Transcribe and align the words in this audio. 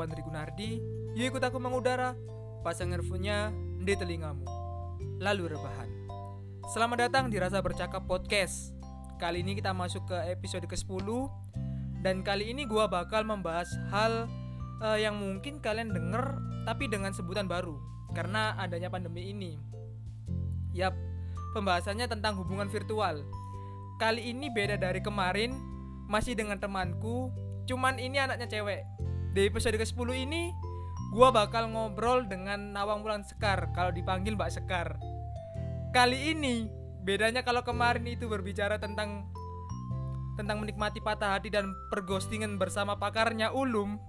aku. 0.00 0.80
Yuk 1.12 1.36
ikut 1.36 1.42
aku 1.44 1.60
mengudara. 1.60 2.16
Pasang 2.64 2.92
earphone-nya 2.96 3.52
di 3.84 3.92
telingamu. 3.92 4.48
Lalu 5.20 5.52
rebahan. 5.52 5.88
Selamat 6.72 7.08
datang 7.08 7.28
di 7.28 7.36
Rasa 7.36 7.60
Bercakap 7.60 8.08
Podcast. 8.08 8.72
Kali 9.20 9.44
ini 9.44 9.52
kita 9.52 9.76
masuk 9.76 10.08
ke 10.08 10.16
episode 10.32 10.64
ke-10 10.64 11.08
dan 12.00 12.24
kali 12.24 12.48
ini 12.48 12.64
gua 12.64 12.88
bakal 12.88 13.20
membahas 13.28 13.68
hal 13.92 14.24
uh, 14.80 14.96
yang 14.96 15.20
mungkin 15.20 15.60
kalian 15.60 15.92
denger 15.92 16.40
tapi 16.64 16.88
dengan 16.88 17.12
sebutan 17.12 17.44
baru 17.44 17.76
karena 18.16 18.56
adanya 18.56 18.88
pandemi 18.88 19.28
ini. 19.28 19.60
Yap, 20.72 20.96
pembahasannya 21.52 22.08
tentang 22.08 22.40
hubungan 22.40 22.72
virtual. 22.72 23.20
Kali 24.00 24.32
ini 24.32 24.48
beda 24.48 24.80
dari 24.80 25.04
kemarin, 25.04 25.52
masih 26.08 26.32
dengan 26.32 26.56
temanku, 26.56 27.28
cuman 27.68 28.00
ini 28.00 28.16
anaknya 28.16 28.48
cewek. 28.48 28.99
Di 29.30 29.46
episode 29.46 29.78
ke-10 29.78 30.26
ini, 30.26 30.50
gua 31.14 31.30
bakal 31.30 31.70
ngobrol 31.70 32.26
dengan 32.26 32.74
Nawang 32.74 33.06
Wulan 33.06 33.22
Sekar 33.22 33.70
kalau 33.70 33.94
dipanggil 33.94 34.34
Mbak 34.34 34.50
Sekar. 34.50 34.98
Kali 35.94 36.34
ini 36.34 36.66
bedanya 37.06 37.46
kalau 37.46 37.62
kemarin 37.62 38.10
itu 38.10 38.26
berbicara 38.26 38.82
tentang 38.82 39.30
tentang 40.34 40.58
menikmati 40.58 40.98
patah 40.98 41.38
hati 41.38 41.46
dan 41.46 41.70
perghostingan 41.94 42.58
bersama 42.58 42.98
pakarnya 42.98 43.54
Ulum 43.54 44.02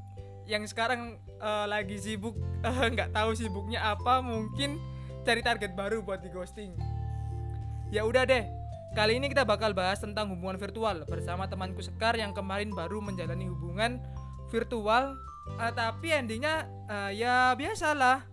yang 0.50 0.66
sekarang 0.66 1.22
uh, 1.38 1.70
lagi 1.70 2.02
sibuk 2.02 2.34
nggak 2.94 3.10
uh, 3.10 3.14
tahu 3.14 3.38
sibuknya 3.38 3.94
apa 3.94 4.26
mungkin 4.26 4.82
cari 5.22 5.46
target 5.46 5.78
baru 5.78 6.02
buat 6.02 6.26
di 6.26 6.34
ghosting 6.34 6.74
ya 7.94 8.08
udah 8.08 8.26
deh 8.26 8.44
kali 8.98 9.22
ini 9.22 9.30
kita 9.30 9.46
bakal 9.46 9.72
bahas 9.76 10.02
tentang 10.02 10.34
hubungan 10.34 10.58
virtual 10.58 11.06
bersama 11.06 11.46
temanku 11.46 11.84
Sekar 11.86 12.18
yang 12.18 12.34
kemarin 12.34 12.74
baru 12.74 13.04
menjalani 13.04 13.46
hubungan 13.48 14.02
virtual 14.52 15.16
uh, 15.58 15.72
tapi 15.72 16.12
endingnya 16.12 16.68
uh, 16.92 17.10
ya 17.10 17.56
biasalah. 17.56 18.28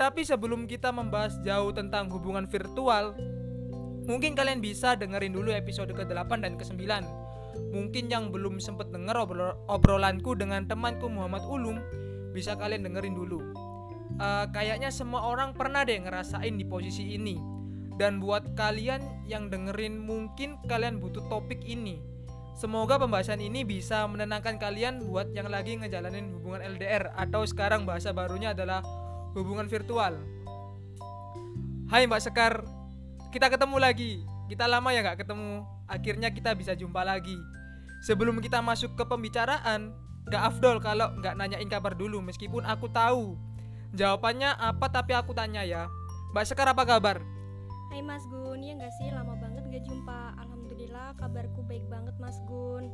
Tapi 0.00 0.24
sebelum 0.24 0.64
kita 0.64 0.88
membahas 0.88 1.36
jauh 1.44 1.70
tentang 1.76 2.08
hubungan 2.08 2.48
virtual 2.48 3.14
mungkin 4.08 4.32
kalian 4.32 4.58
bisa 4.58 4.96
dengerin 4.96 5.36
dulu 5.36 5.52
episode 5.52 5.92
ke-8 5.92 6.40
dan 6.40 6.56
ke-9 6.56 6.82
mungkin 7.70 8.08
yang 8.08 8.32
belum 8.32 8.58
sempat 8.58 8.90
denger 8.90 9.14
obrol 9.14 9.52
obrolanku 9.68 10.34
dengan 10.34 10.66
temanku 10.66 11.06
Muhammad 11.06 11.44
Ulum 11.46 11.78
bisa 12.32 12.56
kalian 12.56 12.86
dengerin 12.86 13.14
dulu. 13.14 13.42
Uh, 14.18 14.46
kayaknya 14.50 14.90
semua 14.90 15.26
orang 15.26 15.54
pernah 15.54 15.86
deh 15.86 15.98
ngerasain 16.00 16.54
di 16.54 16.66
posisi 16.66 17.14
ini. 17.14 17.38
Dan 18.00 18.16
buat 18.16 18.56
kalian 18.56 19.28
yang 19.28 19.52
dengerin 19.52 20.00
mungkin 20.00 20.56
kalian 20.64 21.04
butuh 21.04 21.20
topik 21.28 21.60
ini 21.68 22.00
semoga 22.60 23.00
pembahasan 23.00 23.40
ini 23.40 23.64
bisa 23.64 24.04
menenangkan 24.04 24.60
kalian 24.60 25.08
buat 25.08 25.32
yang 25.32 25.48
lagi 25.48 25.80
ngejalanin 25.80 26.28
hubungan 26.36 26.76
LDR 26.76 27.08
atau 27.16 27.48
sekarang 27.48 27.88
bahasa 27.88 28.12
barunya 28.12 28.52
adalah 28.52 28.84
hubungan 29.32 29.64
virtual. 29.64 30.20
Hai 31.88 32.04
Mbak 32.04 32.20
Sekar 32.20 32.60
kita 33.32 33.48
ketemu 33.48 33.80
lagi. 33.80 34.20
Kita 34.52 34.68
lama 34.68 34.92
ya 34.92 35.00
nggak 35.00 35.24
ketemu. 35.24 35.64
Akhirnya 35.88 36.28
kita 36.28 36.52
bisa 36.52 36.76
jumpa 36.76 37.00
lagi. 37.00 37.40
Sebelum 38.04 38.36
kita 38.44 38.60
masuk 38.60 38.92
ke 38.92 39.08
pembicaraan 39.08 39.96
gak 40.28 40.52
afdol 40.52 40.84
kalau 40.84 41.16
nggak 41.16 41.34
nanyain 41.40 41.66
kabar 41.66 41.96
dulu 41.96 42.20
meskipun 42.20 42.68
aku 42.68 42.92
tahu. 42.92 43.40
Jawabannya 43.96 44.52
apa 44.60 44.84
tapi 44.92 45.16
aku 45.16 45.32
tanya 45.32 45.64
ya. 45.64 45.88
Mbak 46.36 46.44
Sekar 46.44 46.68
apa 46.68 46.84
kabar? 46.84 47.24
Hai 47.88 48.04
Mas 48.04 48.28
Gun 48.28 48.60
ya 48.60 48.76
nggak 48.76 48.92
sih? 49.00 49.08
Lama 49.10 49.32
banget 49.40 49.64
nggak 49.64 49.82
jumpa 49.88 50.36
Alhamdulillah 50.90 51.22
kabarku 51.22 51.62
baik 51.70 51.86
banget 51.86 52.14
Mas 52.18 52.42
Gun. 52.50 52.90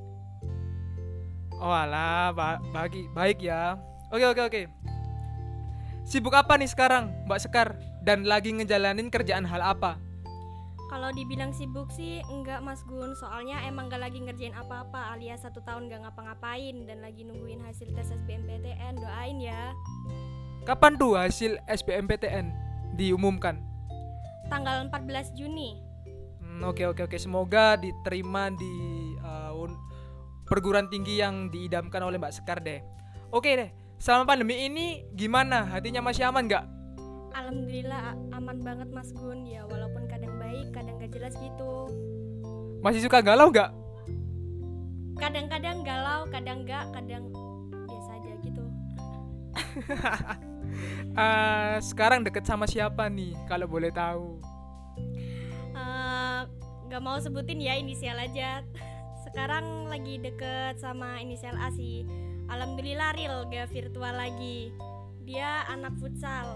Oh 1.56 1.72
alah 1.72 2.28
ba 2.28 2.60
bagi 2.68 3.08
baik 3.08 3.40
ya. 3.40 3.80
Oke 4.12 4.36
oke 4.36 4.42
oke. 4.52 4.62
Sibuk 6.04 6.36
apa 6.36 6.60
nih 6.60 6.68
sekarang 6.68 7.08
Mbak 7.24 7.40
Sekar? 7.40 7.80
Dan 8.04 8.28
lagi 8.28 8.52
ngejalanin 8.52 9.08
kerjaan 9.08 9.48
hal 9.48 9.64
apa? 9.64 9.96
Kalau 10.92 11.08
dibilang 11.16 11.56
sibuk 11.56 11.88
sih 11.88 12.20
enggak 12.28 12.60
Mas 12.60 12.84
Gun. 12.84 13.16
Soalnya 13.16 13.64
emang 13.64 13.88
gak 13.88 14.04
lagi 14.04 14.20
ngerjain 14.20 14.52
apa-apa 14.52 15.16
Alias 15.16 15.48
satu 15.48 15.64
tahun 15.64 15.88
gak 15.88 16.04
ngapa-ngapain 16.04 16.76
Dan 16.84 17.00
lagi 17.00 17.24
nungguin 17.24 17.64
hasil 17.64 17.96
tes 17.96 18.12
SBMPTN 18.12 19.00
Doain 19.00 19.40
ya. 19.40 19.72
Kapan 20.68 21.00
tuh 21.00 21.16
hasil 21.16 21.56
SBMPTN 21.64 22.52
diumumkan? 22.92 23.56
Tanggal 24.52 24.84
14 24.84 25.32
Juni 25.32 25.85
hmm, 26.60 26.64
Oke 26.64 26.88
oke 26.88 27.04
oke 27.04 27.16
Semoga 27.20 27.76
diterima 27.76 28.48
di 28.52 28.74
uh, 29.20 29.46
perguruan 30.46 30.86
tinggi 30.86 31.18
yang 31.20 31.50
diidamkan 31.50 32.00
oleh 32.00 32.16
Mbak 32.16 32.32
Sekar 32.32 32.62
deh 32.62 32.80
Oke 33.34 33.52
deh 33.58 33.70
Selama 33.96 34.28
pandemi 34.28 34.68
ini 34.68 35.08
gimana? 35.16 35.64
Hatinya 35.66 36.04
masih 36.04 36.28
aman 36.28 36.46
gak? 36.46 36.64
Alhamdulillah 37.32 38.16
aman 38.32 38.58
banget 38.64 38.88
Mas 38.92 39.12
Gun 39.12 39.44
ya 39.44 39.64
walaupun 39.68 40.08
kadang 40.08 40.36
baik 40.40 40.72
kadang 40.72 40.96
gak 41.00 41.12
jelas 41.12 41.32
gitu 41.36 41.88
Masih 42.84 43.04
suka 43.04 43.24
galau 43.24 43.48
gak? 43.48 43.72
Kadang-kadang 45.16 45.80
galau 45.80 46.28
kadang 46.28 46.68
gak 46.68 46.92
kadang 46.92 47.32
biasa 47.88 48.10
aja 48.20 48.32
gitu 48.44 48.64
uh, 51.20 51.76
Sekarang 51.80 52.20
deket 52.20 52.44
sama 52.44 52.68
siapa 52.68 53.08
nih 53.08 53.32
kalau 53.48 53.64
boleh 53.64 53.92
tahu? 53.92 54.40
Uh, 55.76 56.15
gak 56.86 57.02
mau 57.02 57.18
sebutin 57.18 57.58
ya 57.58 57.74
inisial 57.74 58.16
aja. 58.18 58.62
Sekarang 59.26 59.90
lagi 59.90 60.22
deket 60.22 60.78
sama 60.78 61.18
inisial 61.18 61.58
A 61.58 61.70
sih. 61.74 62.06
Alhamdulillah 62.46 63.14
real 63.18 63.46
gak 63.50 63.70
virtual 63.74 64.14
lagi. 64.14 64.70
Dia 65.26 65.66
anak 65.66 65.98
futsal. 65.98 66.54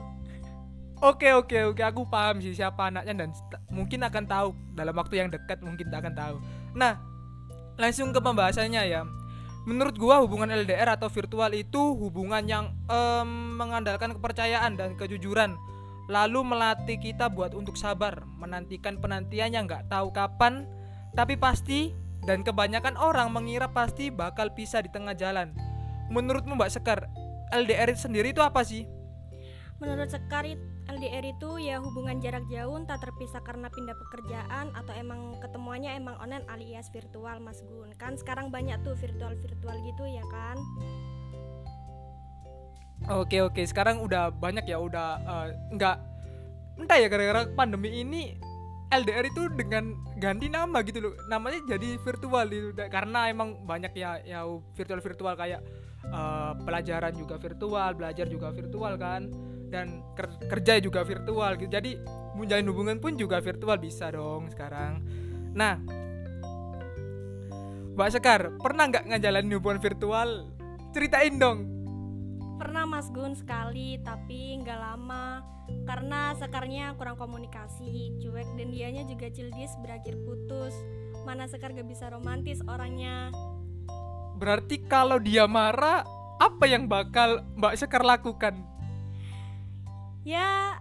Oke 1.03 1.35
oke 1.35 1.75
oke. 1.75 1.83
Aku 1.83 2.07
paham 2.07 2.39
sih 2.39 2.55
siapa 2.55 2.93
anaknya 2.93 3.27
dan 3.27 3.31
mungkin 3.73 4.07
akan 4.07 4.25
tahu. 4.29 4.49
Dalam 4.79 4.95
waktu 4.95 5.15
yang 5.19 5.29
dekat 5.35 5.59
mungkin 5.65 5.91
akan 5.91 6.15
tahu. 6.15 6.37
Nah, 6.79 7.01
langsung 7.75 8.15
ke 8.15 8.21
pembahasannya 8.23 8.83
ya. 8.87 9.03
Menurut 9.67 9.99
gua 9.99 10.23
hubungan 10.25 10.49
LDR 10.49 10.97
atau 10.97 11.13
virtual 11.13 11.53
itu 11.53 11.81
hubungan 11.99 12.45
yang 12.49 12.73
um, 12.89 13.59
mengandalkan 13.61 14.17
kepercayaan 14.17 14.79
dan 14.79 14.97
kejujuran 14.97 15.59
lalu 16.11 16.43
melatih 16.43 16.99
kita 16.99 17.31
buat 17.31 17.55
untuk 17.55 17.79
sabar 17.79 18.27
menantikan 18.35 18.99
penantian 18.99 19.55
yang 19.55 19.71
nggak 19.71 19.87
tahu 19.87 20.11
kapan 20.11 20.67
tapi 21.15 21.39
pasti 21.39 21.95
dan 22.27 22.43
kebanyakan 22.43 22.99
orang 22.99 23.31
mengira 23.31 23.71
pasti 23.71 24.11
bakal 24.13 24.53
pisah 24.53 24.85
di 24.85 24.91
tengah 24.93 25.17
jalan. 25.17 25.55
Menurutmu 26.11 26.59
Mbak 26.59 26.71
Sekar, 26.75 27.07
LDR 27.55 27.95
sendiri 27.95 28.35
itu 28.35 28.43
apa 28.43 28.67
sih? 28.67 28.85
Menurut 29.81 30.13
Sekar 30.13 30.45
LDR 30.91 31.25
itu 31.25 31.51
ya 31.63 31.79
hubungan 31.79 32.19
jarak 32.19 32.45
jauh 32.51 32.77
tak 32.85 33.01
terpisah 33.01 33.41
karena 33.47 33.71
pindah 33.71 33.95
pekerjaan 33.95 34.75
atau 34.75 34.93
emang 34.93 35.39
ketemuannya 35.39 35.97
emang 35.97 36.19
online 36.19 36.45
alias 36.51 36.91
virtual 36.91 37.39
Mas 37.41 37.63
Gun. 37.65 37.95
Kan 37.97 38.19
sekarang 38.19 38.51
banyak 38.51 38.77
tuh 38.83 38.99
virtual-virtual 38.99 39.77
gitu 39.87 40.05
ya 40.05 40.27
kan? 40.29 40.59
Oke 43.09 43.41
oke, 43.41 43.65
sekarang 43.65 44.05
udah 44.05 44.29
banyak 44.29 44.69
ya 44.69 44.77
udah 44.77 45.09
uh, 45.25 45.47
nggak 45.73 45.97
entah 46.81 46.99
ya 47.01 47.09
gara-gara 47.09 47.49
pandemi 47.57 48.05
ini 48.05 48.37
LDR 48.91 49.31
itu 49.31 49.49
dengan 49.55 49.97
ganti 50.21 50.53
nama 50.53 50.85
gitu 50.85 51.01
loh. 51.01 51.15
Namanya 51.31 51.65
jadi 51.65 51.97
virtual 52.03 52.45
gitu 52.51 52.77
karena 52.91 53.33
emang 53.33 53.65
banyak 53.65 53.95
ya 53.97 54.21
ya 54.27 54.45
virtual-virtual 54.77 55.33
kayak 55.39 55.65
uh, 56.13 56.53
pelajaran 56.61 57.15
juga 57.17 57.41
virtual, 57.41 57.91
belajar 57.97 58.27
juga 58.29 58.53
virtual 58.53 58.95
kan. 59.01 59.31
Dan 59.71 60.03
kerja 60.51 60.83
juga 60.83 61.07
virtual 61.07 61.55
gitu. 61.57 61.71
Jadi 61.71 61.97
menjalin 62.35 62.67
hubungan 62.69 62.99
pun 62.99 63.15
juga 63.15 63.39
virtual 63.41 63.79
bisa 63.79 64.11
dong 64.13 64.51
sekarang. 64.53 65.01
Nah 65.57 65.79
Mbak 67.95 68.11
Sekar 68.11 68.55
pernah 68.59 68.91
nggak 68.91 69.09
ngejalanin 69.09 69.57
hubungan 69.57 69.81
virtual? 69.81 70.29
Ceritain 70.91 71.39
dong 71.39 71.80
pernah 72.61 72.85
Mas 72.85 73.09
Gun 73.09 73.33
sekali 73.33 73.97
tapi 74.05 74.61
nggak 74.61 74.77
lama. 74.77 75.41
Karena 75.89 76.37
Sekarnya 76.37 76.93
kurang 77.01 77.17
komunikasi 77.17 78.21
cuek 78.21 78.49
dan 78.61 78.69
dianya 78.69 79.09
juga 79.09 79.33
cildis 79.33 79.73
berakhir 79.81 80.21
putus. 80.29 80.77
Mana 81.25 81.49
Sekar 81.49 81.73
gak 81.73 81.89
bisa 81.89 82.13
romantis 82.13 82.61
orangnya? 82.69 83.33
Berarti 84.37 84.85
kalau 84.85 85.17
dia 85.17 85.49
marah 85.49 86.05
apa 86.37 86.65
yang 86.69 86.85
bakal 86.85 87.45
Mbak 87.57 87.75
Sekar 87.81 88.05
lakukan? 88.05 88.61
Ya 90.25 90.77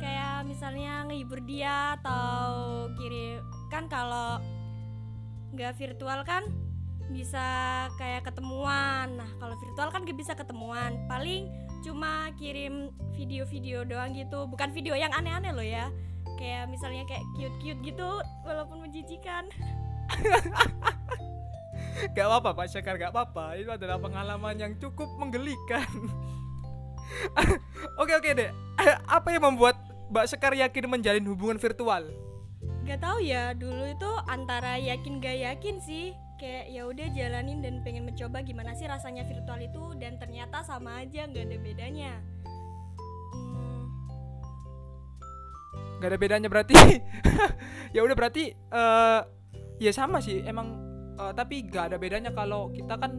kayak 0.00 0.44
misalnya 0.48 1.08
ngehibur 1.08 1.40
dia 1.44 1.96
atau 2.00 2.88
kirim 3.00 3.40
kan 3.72 3.88
kalau 3.88 4.40
nggak 5.56 5.72
virtual 5.80 6.20
kan 6.24 6.44
bisa 7.10 7.46
kayak 7.98 8.26
ketemuan. 8.26 9.18
Nah 9.18 9.30
kalau 9.38 9.54
virtual 9.58 9.90
kan 9.90 10.02
gak 10.02 10.18
bisa 10.18 10.32
ketemuan. 10.34 10.98
Paling 11.06 11.50
cuma 11.84 12.30
kirim 12.38 12.90
video-video 13.14 13.86
doang 13.86 14.14
gitu. 14.14 14.46
Bukan 14.50 14.74
video 14.74 14.98
yang 14.98 15.14
aneh-aneh 15.14 15.52
loh 15.54 15.66
ya. 15.66 15.90
Kayak 16.36 16.68
misalnya 16.68 17.06
kayak 17.08 17.24
cute-cute 17.38 17.80
gitu 17.82 18.10
walaupun 18.44 18.84
menjijikan. 18.84 19.48
Gak 22.12 22.28
apa-apa 22.28 22.52
Pak 22.52 22.68
Syakar 22.68 23.00
gak 23.00 23.08
apa-apa. 23.08 23.56
Itu 23.56 23.72
adalah 23.72 23.96
pengalaman 23.96 24.60
yang 24.60 24.76
cukup 24.76 25.08
menggelikan. 25.16 25.88
Oke 28.02 28.18
oke 28.18 28.30
deh. 28.34 28.50
Apa 29.16 29.30
yang 29.30 29.46
membuat 29.46 29.78
Mbak 30.10 30.26
Sekar 30.26 30.52
yakin 30.52 30.90
menjalin 30.90 31.24
hubungan 31.24 31.56
virtual? 31.56 32.10
Gak 32.82 33.02
tahu 33.02 33.22
ya 33.22 33.54
dulu 33.54 33.86
itu 33.86 34.10
antara 34.26 34.78
yakin 34.78 35.22
gak 35.22 35.38
yakin 35.38 35.78
sih 35.82 36.14
kayak 36.36 36.68
ya 36.68 36.84
udah 36.84 37.08
jalanin 37.16 37.64
dan 37.64 37.80
pengen 37.80 38.04
mencoba 38.04 38.44
gimana 38.44 38.76
sih 38.76 38.84
rasanya 38.84 39.24
virtual 39.24 39.60
itu 39.60 39.82
dan 39.96 40.20
ternyata 40.20 40.60
sama 40.60 41.00
aja 41.00 41.24
nggak 41.24 41.44
ada 41.48 41.58
bedanya. 41.58 42.12
Hmm, 43.32 43.84
Gak 46.00 46.08
ada 46.12 46.18
bedanya 46.20 46.48
berarti. 46.52 46.76
Ya 47.94 48.04
udah 48.04 48.12
berarti 48.12 48.52
eh 48.52 49.20
ya 49.80 49.88
sama 49.94 50.20
sih 50.20 50.44
emang 50.44 50.76
eh, 51.16 51.32
tapi 51.32 51.64
gak 51.64 51.88
ada 51.88 51.96
bedanya 51.96 52.28
kalau 52.28 52.68
kita 52.68 53.00
kan 53.00 53.16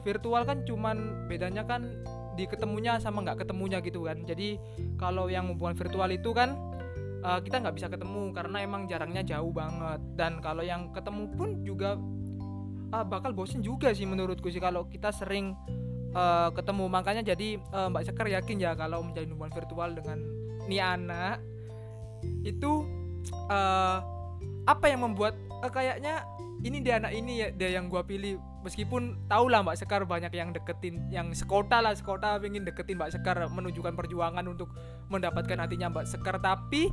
virtual 0.00 0.48
kan 0.48 0.64
cuman 0.64 1.28
bedanya 1.28 1.60
kan 1.68 2.00
di 2.32 2.48
ketemunya 2.48 2.96
sama 2.96 3.20
nggak 3.20 3.44
ketemunya 3.44 3.84
gitu 3.84 4.08
kan. 4.08 4.24
Jadi 4.24 4.56
kalau 4.96 5.28
yang 5.28 5.52
hubungan 5.52 5.76
virtual 5.76 6.08
itu 6.08 6.32
kan 6.32 6.56
eh, 7.20 7.40
kita 7.44 7.60
nggak 7.60 7.76
bisa 7.76 7.92
ketemu 7.92 8.32
karena 8.32 8.64
emang 8.64 8.88
jarangnya 8.88 9.20
jauh 9.20 9.52
banget. 9.52 10.00
Dan 10.16 10.40
kalau 10.40 10.64
yang 10.64 10.88
ketemu 10.96 11.24
pun 11.36 11.48
juga 11.60 12.00
ah, 12.92 13.02
bakal 13.02 13.32
bosen 13.32 13.64
juga 13.64 13.90
sih 13.96 14.04
menurutku 14.04 14.52
sih 14.52 14.60
kalau 14.60 14.86
kita 14.86 15.10
sering 15.10 15.56
eh, 16.12 16.48
ketemu. 16.52 16.84
Makanya 16.92 17.22
jadi 17.24 17.58
eh, 17.58 17.88
Mbak 17.88 18.04
Sekar 18.04 18.28
yakin 18.28 18.60
ya 18.60 18.76
kalau 18.76 19.00
menjalin 19.02 19.32
hubungan 19.32 19.52
virtual 19.56 19.90
dengan 19.96 20.20
nih 20.68 20.78
anak 20.78 21.42
itu 22.46 22.86
eh 23.50 23.98
apa 24.62 24.84
yang 24.86 25.02
membuat 25.08 25.34
eh, 25.64 25.72
kayaknya 25.72 26.22
ini 26.62 26.78
dia 26.78 27.02
anak 27.02 27.12
ini 27.16 27.32
ya 27.42 27.48
dia 27.50 27.80
yang 27.80 27.88
gua 27.88 28.04
pilih. 28.04 28.38
Meskipun 28.62 29.26
tau 29.26 29.50
lah 29.50 29.66
Mbak 29.66 29.74
Sekar 29.74 30.06
banyak 30.06 30.30
yang 30.30 30.54
deketin 30.54 31.10
yang 31.10 31.34
sekota 31.34 31.82
lah 31.82 31.98
sekota 31.98 32.38
pengen 32.38 32.62
deketin 32.62 32.94
Mbak 32.94 33.18
Sekar 33.18 33.34
menunjukkan 33.50 33.98
perjuangan 33.98 34.46
untuk 34.46 34.70
mendapatkan 35.10 35.58
hatinya 35.58 35.90
Mbak 35.90 36.06
Sekar 36.06 36.38
tapi 36.38 36.86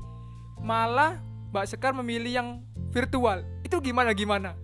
malah 0.65 1.21
Mbak 1.53 1.65
Sekar 1.69 1.93
memilih 1.93 2.33
yang 2.33 2.49
virtual. 2.89 3.45
Itu 3.61 3.77
gimana 3.85 4.17
gimana 4.17 4.57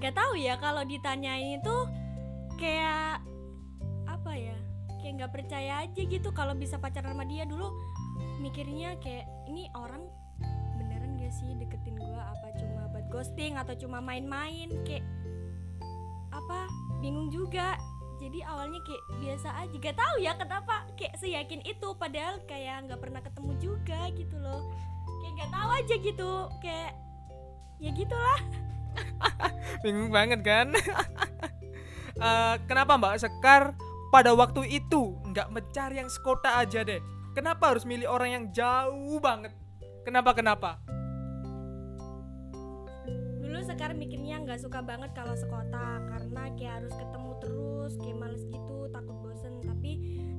Gak 0.00 0.16
tahu 0.16 0.32
ya 0.40 0.56
kalau 0.56 0.80
ditanyain 0.88 1.60
itu 1.60 1.76
kayak 2.56 3.20
apa 4.08 4.32
ya 4.32 4.56
kayak 5.00 5.12
nggak 5.20 5.32
percaya 5.32 5.72
aja 5.84 6.00
gitu. 6.00 6.32
Kalau 6.32 6.56
bisa 6.56 6.80
pacaran 6.80 7.12
sama 7.12 7.28
dia 7.28 7.44
dulu 7.44 7.68
mikirnya 8.40 8.96
kayak 9.04 9.28
ini 9.44 9.68
orang 9.76 10.08
beneran 10.80 11.20
gak 11.20 11.32
sih 11.36 11.52
deketin 11.60 12.00
gua? 12.00 12.32
Apa 12.32 12.56
cuma 12.56 12.88
buat 12.88 13.06
ghosting 13.12 13.60
atau 13.60 13.76
cuma 13.76 14.00
main-main? 14.00 14.72
Kayak 14.88 15.04
apa 16.32 16.64
bingung 17.04 17.28
juga. 17.28 17.76
Jadi 18.20 18.40
awalnya 18.44 18.80
kayak 18.84 19.04
biasa 19.20 19.48
aja. 19.52 19.76
Gak 19.80 19.96
tahu 20.00 20.14
ya 20.24 20.32
kenapa 20.36 20.88
kayak 20.96 21.20
seyakin 21.20 21.60
itu. 21.68 21.88
Padahal 22.00 22.40
kayak 22.48 22.88
nggak 22.88 23.00
pernah 23.04 23.20
ketemu 23.20 23.52
juga 23.60 24.00
gitu 24.16 24.36
loh. 24.40 24.64
Kayak 25.20 25.32
nggak 25.36 25.52
tahu 25.52 25.68
aja 25.76 25.94
gitu. 26.00 26.32
Kayak 26.64 26.92
ya 27.80 27.90
gitulah 27.96 28.40
bingung 29.84 30.10
banget 30.12 30.40
kan? 30.42 30.68
Eh, 32.20 32.56
kenapa 32.68 33.00
Mbak? 33.00 33.16
Sekar 33.16 33.72
pada 34.12 34.36
waktu 34.36 34.68
itu 34.68 35.16
nggak 35.32 35.48
mencari 35.48 36.04
yang 36.04 36.12
sekota 36.12 36.60
aja 36.60 36.84
deh. 36.84 37.00
Kenapa 37.32 37.72
harus 37.72 37.88
milih 37.88 38.04
orang 38.12 38.30
yang 38.30 38.44
jauh 38.52 39.16
banget? 39.24 39.56
Kenapa 40.04 40.36
kenapa? 40.36 40.84
Dulu 43.40 43.56
sekarang 43.64 43.96
mikirnya 43.96 44.36
nggak 44.44 44.60
suka 44.60 44.84
banget 44.84 45.16
kalau 45.16 45.32
sekota 45.32 46.04
karena 46.12 46.52
kayak 46.60 46.84
harus 46.84 46.92
ketemu 46.92 47.30
terus 47.40 47.92
kayak 47.96 48.16
males 48.20 48.44
gitu 48.44 48.76
takut 48.92 49.16
bosen. 49.24 49.56
Tapi 49.64 49.92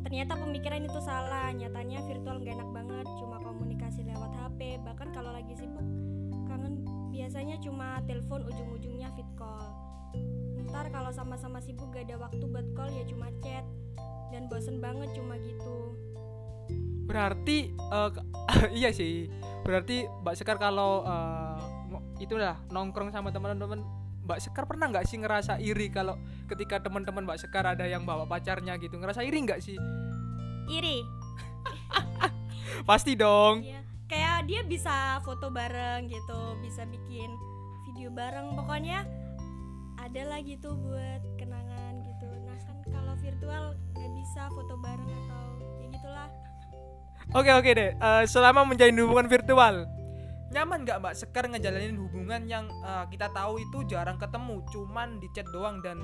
ternyata 0.06 0.38
pemikiran 0.38 0.86
itu 0.86 1.00
salah. 1.02 1.50
Nyatanya 1.50 2.06
virtual 2.06 2.46
nggak 2.46 2.62
enak 2.62 2.70
banget 2.70 3.08
cuma 3.18 3.42
komunikasi 3.42 4.06
lewat 4.06 4.38
HP 4.38 4.86
bahkan 4.86 5.10
kalau 5.10 5.34
lagi 5.34 5.58
sibuk 5.58 5.82
biasanya 7.22 7.62
cuma 7.62 8.02
telepon 8.10 8.42
ujung-ujungnya 8.50 9.14
fit 9.14 9.30
call. 9.38 9.62
Ntar 10.66 10.90
kalau 10.90 11.14
sama-sama 11.14 11.62
sibuk 11.62 11.94
gak 11.94 12.10
ada 12.10 12.18
waktu 12.18 12.42
buat 12.50 12.66
call 12.74 12.90
ya 12.90 13.06
cuma 13.06 13.30
chat. 13.46 13.62
Dan 14.34 14.50
bosen 14.50 14.82
banget 14.82 15.14
cuma 15.14 15.38
gitu. 15.38 15.94
Berarti 17.06 17.70
eh, 17.78 18.10
k- 18.10 18.26
iya 18.82 18.90
sih. 18.90 19.30
Berarti 19.62 20.10
Mbak 20.26 20.34
Sekar 20.34 20.58
kalau 20.58 21.06
eh, 21.06 21.62
ngo- 21.94 22.06
itu 22.18 22.42
lah 22.42 22.58
nongkrong 22.74 23.14
sama 23.14 23.30
teman-teman 23.30 23.86
Mbak 24.26 24.40
Sekar 24.42 24.66
pernah 24.66 24.90
nggak 24.90 25.06
sih 25.06 25.22
ngerasa 25.22 25.62
iri 25.62 25.94
kalau 25.94 26.18
ketika 26.50 26.82
teman-teman 26.82 27.22
Mbak 27.22 27.38
Sekar 27.38 27.70
ada 27.70 27.86
yang 27.86 28.02
bawa 28.02 28.26
pacarnya 28.26 28.82
gitu? 28.82 28.98
Ngerasa 28.98 29.22
iri 29.22 29.38
nggak 29.46 29.62
sih? 29.62 29.78
Iri. 30.74 31.06
Pasti 32.90 33.14
dong. 33.14 33.62
Iya, 33.62 33.86
dia 34.46 34.62
bisa 34.66 35.22
foto 35.22 35.50
bareng 35.54 36.10
gitu, 36.10 36.58
bisa 36.62 36.86
bikin 36.90 37.30
video 37.90 38.10
bareng. 38.12 38.58
Pokoknya 38.58 39.06
ada 40.02 40.22
lah 40.26 40.40
gitu 40.42 40.74
buat 40.74 41.22
kenangan 41.38 42.02
gitu. 42.02 42.28
Nah 42.46 42.58
kan 42.66 42.78
kalau 42.90 43.14
virtual 43.22 43.64
nggak 43.94 44.12
bisa 44.18 44.42
foto 44.50 44.76
bareng 44.82 45.10
atau 45.10 45.46
ya 45.82 45.88
gitulah. 45.94 46.30
Oke 47.32 47.52
oke 47.54 47.70
deh. 47.72 47.92
Eh, 47.96 48.24
selama 48.28 48.66
menjalin 48.66 48.98
hubungan 49.00 49.30
virtual, 49.30 49.88
nyaman 50.52 50.84
nggak 50.84 51.00
Mbak 51.00 51.16
Sekar 51.16 51.46
ngejalanin 51.48 51.96
hubungan 51.96 52.44
yang 52.50 52.66
eh, 52.84 53.06
kita 53.14 53.30
tahu 53.32 53.62
itu 53.62 53.86
jarang 53.88 54.18
ketemu, 54.18 54.66
cuman 54.74 55.22
di 55.22 55.30
chat 55.32 55.48
doang 55.54 55.80
dan 55.86 56.02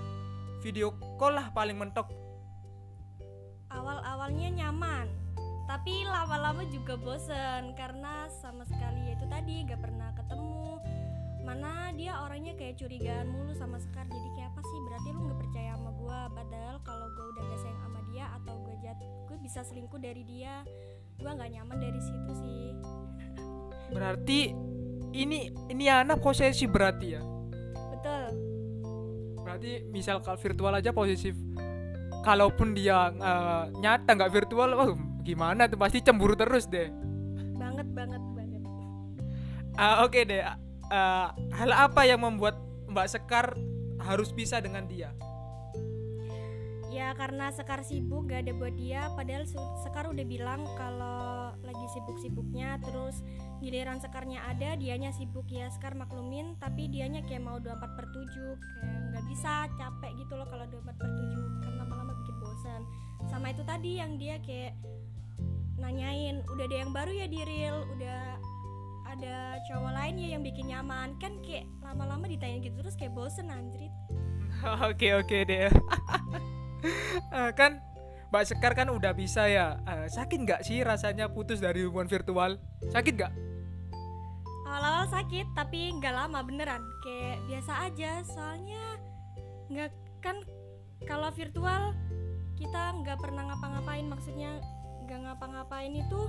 video 0.61 0.93
call 1.17 1.35
lah 1.35 1.49
paling 1.51 1.75
mentok. 1.75 2.07
Awal-awalnya 3.67 4.63
nyaman, 4.63 5.11
tapi 5.67 6.07
lama-lama 6.07 6.63
juga 6.71 6.95
bosen 6.95 7.75
karena 7.75 8.31
sama 8.39 8.63
sekali 8.63 9.11
ya 9.11 9.19
itu 9.19 9.25
tadi 9.27 9.67
gak 9.67 9.83
pernah 9.83 10.09
ketemu. 10.15 10.79
Mana 11.43 11.91
dia 11.95 12.23
orangnya 12.23 12.55
kayak 12.59 12.75
curigaan 12.75 13.31
mulu 13.31 13.55
sama 13.55 13.79
Sekar 13.79 14.03
jadi 14.07 14.29
kayak 14.35 14.49
apa 14.51 14.61
sih 14.67 14.79
berarti 14.83 15.07
lu 15.15 15.19
nggak 15.31 15.39
percaya 15.47 15.71
sama 15.79 15.91
gua 15.95 16.19
padahal 16.27 16.75
kalau 16.83 17.07
gua 17.15 17.25
udah 17.31 17.43
gak 17.47 17.59
sayang 17.63 17.81
sama 17.87 17.99
dia 18.11 18.25
atau 18.35 18.53
gua 18.67 18.75
jat 18.83 18.99
gue 18.99 19.37
bisa 19.39 19.59
selingkuh 19.63 19.95
dari 19.95 20.27
dia 20.27 20.67
gua 21.23 21.39
nggak 21.39 21.51
nyaman 21.55 21.77
dari 21.79 22.01
situ 22.03 22.31
sih 22.35 22.67
Berarti 23.95 24.51
ini 25.15 25.47
ini 25.71 25.85
anak 25.87 26.19
posesif 26.19 26.67
berarti 26.67 27.15
ya. 27.15 27.23
betul 27.95 28.23
Berarti 29.39 29.87
misal 29.87 30.19
kalau 30.19 30.35
virtual 30.35 30.73
aja 30.75 30.91
posesif. 30.91 31.35
Kalaupun 32.27 32.75
dia 32.75 33.07
eh, 33.15 33.63
nyata 33.79 34.19
nggak 34.19 34.33
virtual, 34.35 34.75
wah 34.75 34.91
gimana 35.27 35.67
tuh? 35.67 35.75
Pasti 35.75 35.99
cemburu 35.99 36.39
terus 36.39 36.63
deh. 36.71 36.87
banget 37.59 37.87
banget 37.91 38.23
banget. 38.31 38.61
Ah, 39.75 40.07
Oke 40.07 40.23
deh. 40.23 40.39
Eh, 40.39 41.27
hal 41.51 41.71
apa 41.75 42.07
yang 42.07 42.23
membuat 42.23 42.55
Mbak 42.87 43.07
Sekar 43.11 43.51
harus 43.99 44.31
bisa 44.31 44.63
dengan 44.63 44.87
dia? 44.87 45.11
ya 46.87 47.13
karena 47.13 47.53
Sekar 47.53 47.85
sibuk 47.85 48.25
gak 48.25 48.49
ada 48.49 48.57
buat 48.57 48.73
dia. 48.73 49.13
Padahal 49.13 49.45
Sekar 49.85 50.09
udah 50.09 50.25
bilang 50.25 50.65
kalau 50.73 51.53
lagi 51.61 51.85
sibuk-sibuknya 51.93 52.81
terus 52.81 53.21
giliran 53.61 54.01
Sekarnya 54.01 54.41
ada 54.49 54.73
dianya 54.73 55.13
sibuk. 55.13 55.45
Ya 55.53 55.69
Sekar 55.69 55.93
maklumin 55.93 56.57
tapi 56.57 56.89
dianya 56.89 57.21
kayak 57.21 57.45
mau 57.45 57.61
24 57.61 57.93
per 57.93 58.05
7 58.09 58.57
kayak 58.57 58.99
nggak 59.13 59.25
bisa 59.29 59.53
capek 59.77 60.11
gitu 60.25 60.33
loh 60.33 60.47
kalau 60.49 60.65
24 60.65 60.97
per 60.97 61.05
7 61.05 61.61
karena 61.61 61.75
lama-lama 61.85 62.13
bikin 62.25 62.35
bosan 62.41 62.81
sama 63.29 63.51
itu 63.51 63.61
tadi 63.61 63.99
yang 63.99 64.15
dia 64.17 64.39
kayak 64.41 64.73
nanyain 65.77 66.41
udah 66.49 66.65
ada 66.65 66.77
yang 66.77 66.91
baru 66.91 67.11
ya 67.13 67.25
di 67.29 67.41
real 67.45 67.85
udah 67.97 68.21
ada 69.07 69.61
cowok 69.71 69.91
lain 69.93 70.15
ya 70.19 70.27
yang 70.35 70.43
bikin 70.43 70.65
nyaman 70.73 71.15
kan 71.21 71.39
kayak 71.41 71.69
lama-lama 71.79 72.27
ditanya 72.27 72.59
gitu 72.59 72.75
terus 72.81 72.97
kayak 72.99 73.13
bosen 73.15 73.49
anjrit 73.49 73.93
Oke 74.89 75.13
oke 75.13 75.37
deh. 75.45 75.69
Eh, 77.33 77.51
kan 77.57 77.81
Mbak 78.29 78.43
Sekar 78.45 78.77
kan 78.77 78.93
udah 78.93 79.09
bisa 79.11 79.49
ya. 79.49 79.81
Eh, 79.81 80.07
sakit 80.13 80.39
nggak 80.45 80.61
sih 80.61 80.85
rasanya 80.85 81.25
putus 81.25 81.57
dari 81.57 81.81
hubungan 81.83 82.05
virtual? 82.05 82.61
Sakit 82.93 83.13
nggak? 83.17 83.33
awal-awal 84.77 85.09
sakit 85.09 85.47
tapi 85.57 85.95
nggak 85.95 86.13
lama 86.13 86.45
beneran 86.45 86.83
kayak 87.01 87.41
biasa 87.49 87.87
aja 87.89 88.21
soalnya 88.27 88.83
nggak 89.73 89.89
kan 90.21 90.37
kalau 91.09 91.33
virtual 91.33 91.97
kita 92.59 92.93
nggak 93.01 93.17
pernah 93.17 93.47
ngapa-ngapain 93.47 94.05
maksudnya 94.05 94.61
nggak 95.07 95.19
ngapa-ngapain 95.23 95.95
itu. 95.95 96.21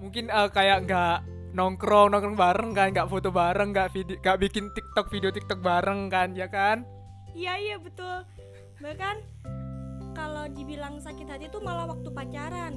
Mungkin 0.00 0.32
eh, 0.32 0.48
kayak 0.48 0.88
nggak 0.88 1.16
nongkrong 1.52 2.08
nongkrong 2.08 2.40
bareng 2.40 2.72
kan, 2.72 2.88
nggak 2.96 3.08
foto 3.12 3.28
bareng, 3.28 3.76
nggak 3.76 3.92
video, 3.92 4.16
nggak 4.24 4.38
bikin 4.48 4.72
TikTok 4.72 5.06
video 5.12 5.28
TikTok 5.28 5.60
bareng 5.60 6.08
kan, 6.08 6.32
ya 6.32 6.48
kan? 6.48 6.88
iya 7.36 7.56
iya 7.60 7.76
betul. 7.76 8.24
Bahkan 8.80 9.16
kalau 10.12 10.48
dibilang 10.52 11.00
sakit 11.00 11.28
hati 11.28 11.46
tuh 11.52 11.60
malah 11.60 11.88
waktu 11.88 12.08
pacaran. 12.12 12.74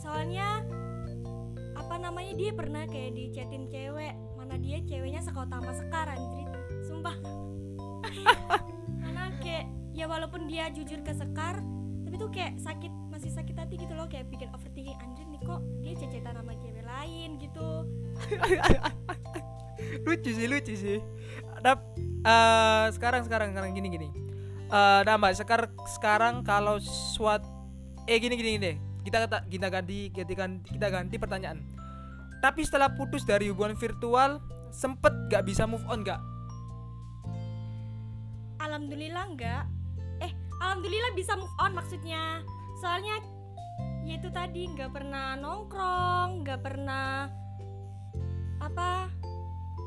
Soalnya 0.00 0.64
apa 1.76 1.96
namanya 2.00 2.32
dia 2.36 2.52
pernah 2.52 2.84
kayak 2.88 3.16
dicetin 3.16 3.68
cewek 3.68 4.14
mana 4.36 4.56
dia 4.60 4.80
ceweknya 4.84 5.20
sekota 5.24 5.60
sama 5.60 5.72
Sekar 5.72 6.08
anjir 6.12 6.48
sumpah. 6.84 7.16
Karena 9.00 9.24
kayak 9.40 9.83
ya 9.94 10.10
walaupun 10.10 10.50
dia 10.50 10.66
jujur 10.74 11.00
ke 11.06 11.14
Sekar 11.14 11.62
tapi 12.04 12.14
tuh 12.18 12.30
kayak 12.34 12.58
sakit 12.58 12.92
masih 13.08 13.30
sakit 13.30 13.54
hati 13.54 13.74
gitu 13.78 13.94
loh 13.94 14.10
kayak 14.10 14.26
bikin 14.28 14.50
overthinking 14.50 14.98
anjir 14.98 15.26
nih 15.30 15.40
kok 15.42 15.62
dia 15.80 15.92
cecetan 15.94 16.34
sama 16.34 16.52
cewek 16.58 16.84
lain 16.84 17.30
gitu. 17.38 17.68
Lucu 20.06 20.30
sih 20.30 20.46
lucu 20.46 20.74
sih. 20.74 20.98
Ada 21.58 21.78
eh, 22.22 22.86
sekarang 22.94 23.22
sekarang 23.26 23.54
sekarang 23.54 23.70
gini 23.74 23.88
gini. 23.90 24.08
Eh 24.70 25.00
nah 25.06 25.14
mbak 25.18 25.34
sekar 25.38 25.70
sekarang 25.98 26.42
kalau 26.42 26.78
suat 26.82 27.42
eh 28.10 28.18
gini 28.18 28.34
gini 28.34 28.58
deh 28.58 28.76
kita 29.06 29.26
kata- 29.26 29.46
kita 29.46 29.66
ganti 29.70 30.10
kita 30.10 30.34
ganti 30.34 30.66
kita 30.74 30.86
ganti 30.90 31.16
pertanyaan. 31.18 31.58
Tapi 32.42 32.60
setelah 32.66 32.92
putus 32.92 33.24
dari 33.24 33.48
hubungan 33.48 33.78
virtual 33.78 34.42
sempet 34.74 35.14
gak 35.30 35.46
bisa 35.46 35.64
move 35.70 35.86
on 35.86 36.02
gak 36.02 36.18
alhamdulillah 38.58 39.24
enggak 39.30 39.64
alhamdulillah 40.64 41.12
bisa 41.12 41.36
move 41.36 41.52
on 41.60 41.76
maksudnya. 41.76 42.40
Soalnya 42.80 43.20
ya 44.08 44.16
itu 44.16 44.28
tadi 44.32 44.64
nggak 44.72 44.90
pernah 44.92 45.36
nongkrong 45.36 46.44
nggak 46.44 46.60
pernah 46.60 47.28
apa 48.60 49.08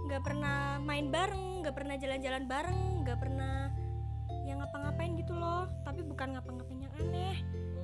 nggak 0.09 0.21
pernah 0.25 0.81
main 0.81 1.09
bareng 1.09 1.61
nggak 1.65 1.75
pernah 1.77 1.95
jalan-jalan 1.97 2.43
bareng 2.49 2.81
nggak 3.05 3.17
pernah 3.17 3.73
yang 4.45 4.61
ngapa-ngapain 4.61 5.17
gitu 5.17 5.33
loh. 5.33 5.65
Tapi 5.81 6.05
bukan 6.05 6.37
ngapa-ngapain 6.37 6.85
yang 6.85 6.93
aneh. 7.01 7.37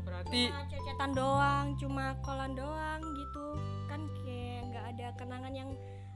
Berarti 0.06 0.54
cuma 0.54 0.70
cecetan 0.70 1.12
doang 1.18 1.68
cuma 1.82 2.06
kolan 2.22 2.54
doang 2.54 3.02
gitu. 3.02 3.48
Kan 3.90 4.06
kayak 4.22 4.62
nggak 4.70 4.86
ada 4.96 5.08
kenangan 5.18 5.54
yang 5.54 5.70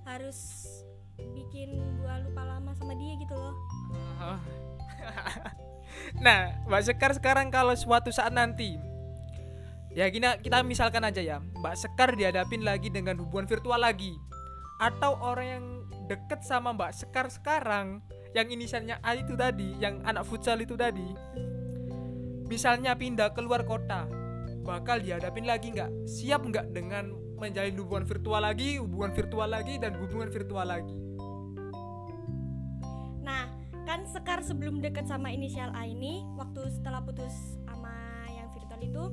harus 0.05 0.69
bikin 1.17 1.81
gua 1.99 2.21
lupa 2.21 2.45
lama 2.45 2.71
sama 2.77 2.93
dia 2.95 3.17
gitu 3.17 3.33
loh. 3.33 3.55
Oh. 4.21 4.39
nah, 6.19 6.53
Mbak 6.67 6.81
Sekar 6.83 7.11
sekarang 7.15 7.51
kalau 7.53 7.73
suatu 7.73 8.11
saat 8.13 8.31
nanti 8.33 8.75
ya 9.97 10.05
gini 10.13 10.29
kita 10.45 10.61
misalkan 10.61 11.01
aja 11.05 11.21
ya, 11.23 11.37
Mbak 11.41 11.75
Sekar 11.75 12.13
dihadapin 12.13 12.61
lagi 12.61 12.93
dengan 12.93 13.17
hubungan 13.21 13.49
virtual 13.49 13.81
lagi. 13.81 14.13
Atau 14.77 15.17
orang 15.17 15.47
yang 15.47 15.65
deket 16.05 16.45
sama 16.45 16.69
Mbak 16.73 16.91
Sekar 16.93 17.27
sekarang 17.33 18.05
yang 18.37 18.47
inisialnya 18.53 19.01
A 19.01 19.17
itu 19.17 19.33
tadi, 19.33 19.73
yang 19.81 20.05
anak 20.05 20.27
futsal 20.29 20.61
itu 20.61 20.77
tadi 20.77 21.17
misalnya 22.47 22.95
pindah 22.95 23.35
keluar 23.35 23.67
kota 23.67 24.07
bakal 24.63 24.99
dihadapin 24.99 25.47
lagi 25.47 25.71
nggak? 25.71 25.91
Siap 26.07 26.41
nggak 26.47 26.75
dengan 26.75 27.15
menjalin 27.37 27.77
hubungan 27.77 28.05
virtual 28.07 28.41
lagi 28.41 28.81
hubungan 28.81 29.13
virtual 29.13 29.47
lagi 29.47 29.77
dan 29.77 29.93
hubungan 29.95 30.27
virtual 30.33 30.65
lagi 30.65 31.06
kan 33.97 34.05
Sekar 34.05 34.39
sebelum 34.45 34.77
deket 34.77 35.09
sama 35.09 35.33
inisial 35.33 35.73
A 35.73 35.89
ini, 35.89 36.21
waktu 36.37 36.69
setelah 36.69 37.01
putus 37.01 37.33
sama 37.65 37.89
yang 38.29 38.45
virtual 38.53 38.77
itu, 38.85 39.03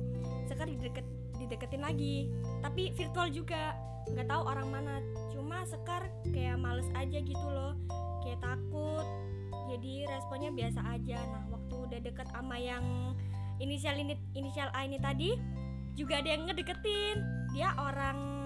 Sekar 0.45 0.69
dideket 0.69 1.01
dideketin 1.41 1.81
lagi, 1.81 2.29
tapi 2.61 2.93
virtual 2.93 3.33
juga. 3.33 3.73
Nggak 4.05 4.29
tahu 4.29 4.41
orang 4.45 4.67
mana. 4.69 4.95
Cuma 5.33 5.65
Sekar 5.65 6.05
kayak 6.29 6.61
males 6.61 6.85
aja 6.93 7.17
gitu 7.17 7.47
loh, 7.49 7.73
kayak 8.21 8.37
takut. 8.45 9.01
Jadi 9.73 10.05
responnya 10.05 10.53
biasa 10.53 10.81
aja. 10.93 11.17
Nah, 11.17 11.43
waktu 11.49 11.73
udah 11.89 11.99
deket 12.05 12.29
sama 12.29 12.61
yang 12.61 12.85
inisial 13.57 13.97
ini 13.97 14.13
inisial 14.37 14.69
A 14.77 14.85
ini 14.85 15.01
tadi, 15.01 15.33
juga 15.97 16.21
ada 16.21 16.29
yang 16.29 16.45
ngedeketin. 16.45 17.25
Dia 17.57 17.73
orang 17.81 18.37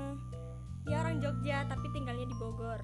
dia 0.87 1.03
orang 1.03 1.19
Jogja 1.19 1.67
tapi 1.67 1.91
tinggalnya 1.91 2.23
di 2.31 2.35
Bogor 2.39 2.79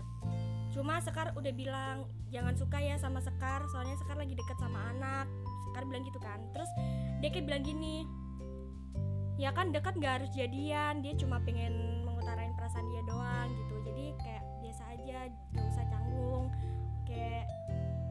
cuma 0.76 1.00
Sekar 1.00 1.32
udah 1.40 1.54
bilang 1.56 2.04
jangan 2.36 2.52
suka 2.60 2.84
ya 2.84 3.00
sama 3.00 3.24
Sekar 3.24 3.64
soalnya 3.72 3.96
Sekar 3.96 4.20
lagi 4.20 4.36
deket 4.36 4.60
sama 4.60 4.92
anak. 4.92 5.32
Sekar 5.72 5.88
bilang 5.88 6.04
gitu 6.04 6.20
kan. 6.20 6.44
Terus 6.52 6.68
kayak 7.24 7.48
bilang 7.48 7.64
gini 7.64 8.04
ya 9.36 9.52
kan 9.52 9.72
dekat 9.72 10.00
nggak 10.00 10.24
harus 10.24 10.32
jadian 10.32 11.04
dia 11.04 11.12
cuma 11.20 11.44
pengen 11.44 12.04
mengutarain 12.04 12.52
perasaan 12.60 12.86
dia 12.92 13.02
doang 13.08 13.50
gitu. 13.56 13.76
Jadi 13.88 14.06
kayak 14.20 14.44
biasa 14.60 14.84
aja 15.00 15.18
gak 15.56 15.66
usah 15.72 15.86
canggung. 15.88 16.52
Kayak 17.08 17.48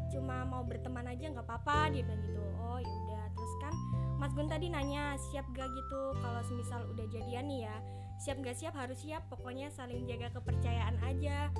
cuma 0.08 0.48
mau 0.48 0.64
berteman 0.64 1.04
aja 1.04 1.28
nggak 1.36 1.44
apa-apa 1.44 1.92
dia 1.92 2.00
bilang 2.00 2.22
gitu. 2.24 2.42
Oh 2.64 2.80
ya 2.80 2.92
udah. 3.04 3.24
Terus 3.36 3.54
kan 3.60 3.74
Mas 4.16 4.32
Gun 4.32 4.48
tadi 4.48 4.72
nanya 4.72 5.20
siap 5.30 5.44
gak 5.52 5.68
gitu 5.68 6.02
kalau 6.24 6.40
semisal 6.48 6.80
udah 6.96 7.06
jadian 7.12 7.44
nih 7.44 7.68
ya? 7.68 7.76
Siap 8.24 8.40
gak 8.40 8.56
siap 8.56 8.72
harus 8.72 9.04
siap 9.04 9.20
pokoknya 9.28 9.68
saling 9.68 10.08
jaga 10.08 10.32
kepercayaan 10.32 10.96
aja 11.04 11.52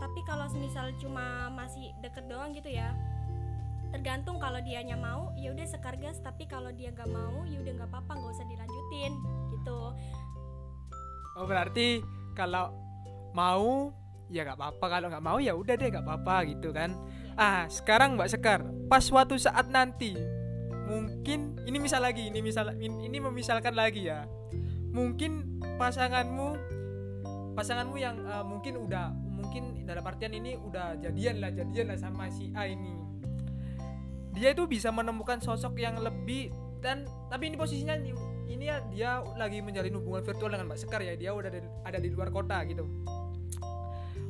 tapi 0.00 0.24
kalau 0.24 0.48
semisal 0.48 0.88
cuma 0.96 1.52
masih 1.52 1.92
deket 2.00 2.24
doang 2.26 2.56
gitu 2.56 2.72
ya 2.72 2.96
tergantung 3.90 4.38
kalau 4.38 4.62
dianya 4.62 4.94
mau 4.94 5.34
ya 5.34 5.50
udah 5.50 5.66
sekar 5.66 5.98
gas. 5.98 6.22
Tapi 6.22 6.46
kalau 6.46 6.70
dia 6.70 6.94
nggak 6.94 7.10
mau 7.10 7.42
ya 7.46 7.58
udah 7.58 7.72
nggak 7.82 7.90
apa-apa 7.90 8.12
nggak 8.22 8.32
usah 8.32 8.46
dilanjutin 8.46 9.12
gitu. 9.58 9.80
Oh 11.38 11.44
berarti 11.46 12.02
kalau 12.38 12.70
mau 13.34 13.90
ya 14.30 14.46
nggak 14.46 14.58
apa-apa. 14.58 14.84
Kalau 14.86 15.06
nggak 15.10 15.24
mau 15.26 15.38
ya 15.42 15.52
udah 15.58 15.74
deh 15.74 15.88
nggak 15.90 16.06
apa-apa 16.06 16.36
gitu 16.54 16.70
kan. 16.70 16.94
Ah 17.34 17.66
sekarang 17.66 18.14
Mbak 18.14 18.30
Sekar 18.30 18.60
pas 18.86 19.02
suatu 19.02 19.34
saat 19.34 19.66
nanti 19.70 20.14
mungkin 20.90 21.54
ini 21.66 21.78
misal 21.78 22.02
lagi 22.02 22.26
ini 22.26 22.42
misal 22.42 22.74
in- 22.78 23.02
ini 23.02 23.18
memisalkan 23.18 23.74
lagi 23.74 24.06
ya. 24.06 24.26
Mungkin 24.90 25.62
pasanganmu 25.78 26.48
pasanganmu 27.58 27.96
yang 27.98 28.22
eh, 28.22 28.44
mungkin 28.46 28.78
udah 28.86 29.10
mungkin 29.40 29.88
dalam 29.88 30.04
artian 30.04 30.36
ini 30.36 30.54
udah 30.60 31.00
jadian 31.00 31.40
lah 31.40 31.50
jadian 31.50 31.90
lah 31.90 31.98
sama 31.98 32.28
si 32.28 32.52
A 32.52 32.68
ini. 32.68 32.92
Dia 34.36 34.54
itu 34.54 34.68
bisa 34.70 34.94
menemukan 34.94 35.42
sosok 35.42 35.80
yang 35.80 35.98
lebih 35.98 36.54
dan 36.78 37.08
tapi 37.32 37.50
ini 37.50 37.56
posisinya 37.58 37.98
ini 38.50 38.64
ya 38.68 38.78
dia 38.92 39.10
lagi 39.34 39.64
menjalin 39.64 39.96
hubungan 39.98 40.22
virtual 40.22 40.52
dengan 40.52 40.66
Mbak 40.70 40.78
Sekar 40.78 41.00
ya. 41.02 41.16
Dia 41.16 41.34
udah 41.34 41.48
ada, 41.50 41.60
ada 41.88 41.98
di 41.98 42.12
luar 42.12 42.28
kota 42.30 42.60
gitu. 42.68 42.86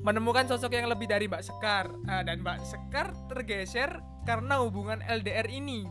Menemukan 0.00 0.48
sosok 0.48 0.72
yang 0.72 0.88
lebih 0.88 1.10
dari 1.10 1.28
Mbak 1.28 1.44
Sekar. 1.44 1.92
Ah, 2.08 2.24
dan 2.24 2.40
Mbak 2.40 2.64
Sekar 2.64 3.12
tergeser 3.28 4.00
karena 4.24 4.64
hubungan 4.64 5.04
LDR 5.04 5.44
ini. 5.50 5.84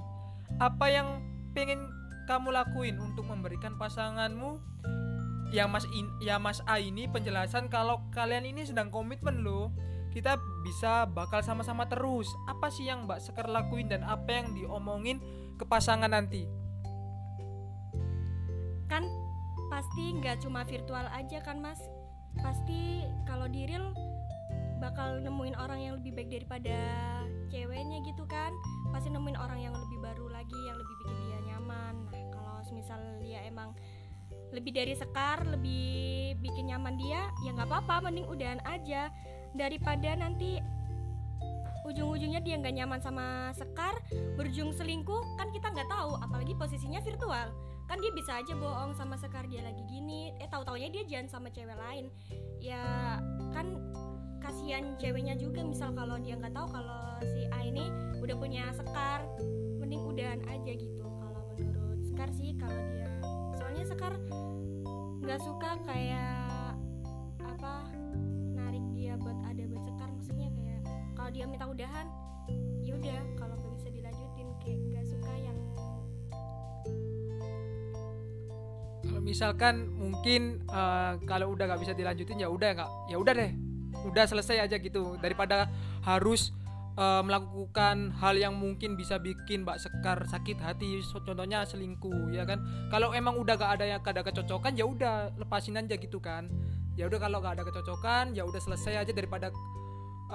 Apa 0.58 0.90
yang 0.90 1.22
pengen 1.54 1.86
kamu 2.26 2.54
lakuin 2.54 2.98
untuk 3.02 3.26
memberikan 3.26 3.78
pasanganmu 3.78 4.62
yang 5.50 5.74
Mas 5.74 5.86
in, 5.89 6.10
ya 6.22 6.38
Mas 6.38 6.62
A 6.70 6.77
ini 6.77 7.10
penjelasan 7.10 7.74
kalau 7.74 8.06
kalian 8.13 8.46
ini 8.46 8.65
sedang 8.65 8.94
komitmen 8.94 9.41
loh 9.41 9.74
kita 10.10 10.41
bisa 10.65 11.06
bakal 11.06 11.46
sama-sama 11.46 11.86
terus. 11.86 12.25
Apa 12.50 12.74
sih 12.74 12.89
yang 12.89 13.06
Mbak 13.06 13.22
Sekar 13.22 13.46
lakuin 13.46 13.89
dan 13.89 14.01
apa 14.01 14.41
yang 14.41 14.58
diomongin 14.58 15.22
ke 15.58 15.65
pasangan 15.70 16.10
nanti? 16.10 16.50
Kan 18.89 19.06
pasti 19.70 20.18
nggak 20.18 20.41
cuma 20.41 20.65
virtual 20.65 21.06
aja 21.13 21.38
kan 21.46 21.62
mas? 21.62 21.77
Pasti 22.41 23.06
kalau 23.29 23.46
di 23.46 23.70
real 23.70 23.94
bakal 24.82 25.22
nemuin 25.22 25.53
orang 25.62 25.79
yang 25.84 25.94
lebih 26.01 26.18
baik 26.18 26.29
daripada 26.34 26.77
ceweknya 27.53 28.01
gitu 28.01 28.25
kan? 28.25 28.50
Pasti 28.89 29.13
nemuin 29.13 29.38
orang 29.38 29.62
yang 29.62 29.77
lebih 29.77 30.01
baru 30.01 30.25
lagi 30.34 30.58
yang 30.65 30.77
lebih 30.77 30.96
bikin 31.06 31.18
dia 31.29 31.39
nyaman. 31.53 31.94
Nah 32.10 32.24
kalau 32.34 32.65
misal 32.74 32.98
dia 33.22 33.46
emang 33.46 33.77
lebih 34.50 34.72
dari 34.74 34.94
sekar 34.98 35.46
lebih 35.46 36.38
bikin 36.41 36.72
nyaman 36.74 36.98
dia 36.98 37.29
ya 37.46 37.53
nggak 37.53 37.70
apa-apa 37.70 38.10
mending 38.10 38.27
udahan 38.29 38.62
aja. 38.65 39.13
Daripada 39.53 40.13
nanti 40.13 40.62
ujung-ujungnya 41.89 42.41
dia 42.46 42.56
nggak 42.62 42.75
nyaman 42.77 43.01
sama 43.01 43.50
sekar 43.58 43.98
berujung 44.38 44.70
selingkuh 44.70 45.25
kan 45.41 45.50
kita 45.50 45.74
nggak 45.74 45.89
tahu 45.89 46.18
apalagi 46.22 46.53
posisinya 46.53 47.01
virtual. 47.01 47.50
Kan 47.89 47.98
dia 48.06 48.13
bisa 48.13 48.38
aja 48.38 48.53
bohong 48.53 48.94
sama 48.94 49.18
sekar 49.18 49.50
dia 49.50 49.65
lagi 49.65 49.82
gini. 49.89 50.29
Eh 50.38 50.46
tahu 50.46 50.62
taunya 50.62 50.94
dia 50.94 51.03
jangan 51.10 51.27
sama 51.27 51.48
cewek 51.50 51.74
lain. 51.74 52.13
Ya 52.62 53.18
kan 53.50 53.82
kasihan 54.39 54.94
ceweknya 55.01 55.36
juga 55.36 55.65
misal 55.65 55.91
kalau 55.98 56.22
dia 56.22 56.38
nggak 56.38 56.53
tahu 56.53 56.68
kalau 56.70 57.18
si 57.25 57.50
A 57.50 57.65
ini 57.65 57.89
udah 58.22 58.36
punya 58.38 58.70
sekar 58.77 59.25
mending 59.82 60.06
udahan 60.06 60.41
aja 60.46 60.72
gitu. 60.77 61.01
Kalau 61.01 61.41
menurut 61.58 62.01
sekar 62.06 62.29
sih 62.38 62.53
kalau 62.62 62.77
dia 62.94 63.10
soalnya 63.80 63.96
sekar 63.96 64.14
nggak 65.24 65.40
suka 65.40 65.72
kayak 65.88 66.76
apa 67.40 67.88
narik 68.52 68.84
dia 68.92 69.16
buat 69.16 69.40
ada 69.48 69.64
buat 69.72 69.84
sekar. 69.88 70.12
Maksudnya 70.20 70.52
kayak 70.52 70.84
kalau 71.16 71.32
dia 71.32 71.48
minta 71.48 71.64
udahan 71.64 72.12
ya 72.84 73.00
udah. 73.00 73.24
Kalau 73.40 73.56
nggak 73.56 73.74
bisa 73.80 73.88
dilanjutin 73.88 74.48
kayak 74.60 74.80
nggak 74.84 75.06
suka 75.08 75.32
yang 75.40 75.58
kalau 79.00 79.22
misalkan 79.24 79.76
mungkin 79.96 80.60
eh, 80.68 81.14
kalau 81.24 81.56
udah 81.56 81.72
nggak 81.72 81.80
bisa 81.80 81.96
dilanjutin 81.96 82.36
ya 82.36 82.52
udah 82.52 82.70
nggak 82.84 82.92
ya 83.08 83.16
udah 83.16 83.32
deh. 83.32 83.52
Udah 84.12 84.28
selesai 84.28 84.60
aja 84.60 84.76
gitu. 84.76 85.16
Daripada 85.24 85.72
harus 86.04 86.52
eh, 87.00 87.22
melakukan 87.24 88.12
hal 88.20 88.36
yang 88.36 88.60
mungkin 88.60 89.00
bisa 89.00 89.15
bikin 89.15 89.63
Mbak 89.63 89.79
Sekar 89.79 90.20
sakit 90.27 90.60
hati 90.60 91.00
contohnya 91.08 91.63
selingkuh 91.63 92.36
ya 92.36 92.44
kan? 92.44 92.60
Kalau 92.91 93.15
emang 93.15 93.39
udah 93.39 93.56
gak 93.56 93.79
ada 93.79 93.86
yang 93.88 94.01
ada 94.03 94.20
kecocokan 94.20 94.75
ya 94.75 94.84
udah 94.84 95.32
lepasin 95.39 95.79
aja 95.79 95.96
gitu 95.96 96.20
kan. 96.20 96.51
Ya 97.00 97.08
udah 97.08 97.15
kalau 97.15 97.39
nggak 97.39 97.56
ada 97.56 97.63
kecocokan 97.63 98.36
ya 98.36 98.44
udah 98.44 98.60
selesai 98.60 99.08
aja 99.08 99.15
daripada 99.15 99.56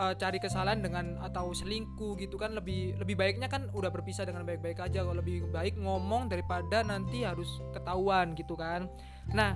uh, 0.00 0.16
cari 0.16 0.40
kesalahan 0.40 0.80
dengan 0.80 1.20
atau 1.20 1.52
selingkuh 1.52 2.16
gitu 2.16 2.40
kan. 2.40 2.56
Lebih 2.56 2.96
lebih 2.96 3.20
baiknya 3.20 3.52
kan 3.52 3.68
udah 3.76 3.92
berpisah 3.92 4.24
dengan 4.24 4.48
baik-baik 4.48 4.80
aja. 4.80 5.04
Kalau 5.04 5.20
lebih 5.20 5.52
baik 5.52 5.76
ngomong 5.76 6.32
daripada 6.32 6.80
nanti 6.80 7.20
harus 7.20 7.60
ketahuan 7.76 8.32
gitu 8.32 8.56
kan. 8.56 8.88
Nah 9.36 9.52